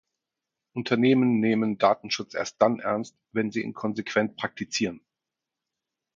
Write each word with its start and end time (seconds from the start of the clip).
Unternehmen 0.73 1.39
nehmen 1.39 1.77
Datenschutz 1.77 2.33
erst 2.33 2.59
dann 2.59 2.79
ernst, 2.79 3.15
wenn 3.33 3.51
sie 3.51 3.61
ihn 3.61 3.75
konsequent 3.75 4.35
praktizieren. 4.35 5.01